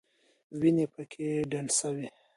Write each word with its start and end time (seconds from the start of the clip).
وینې 0.59 0.85
پکې 0.93 1.27
ډنډ 1.51 1.69
شوې. 1.79 2.07